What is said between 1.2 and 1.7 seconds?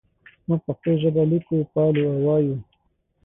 لیکو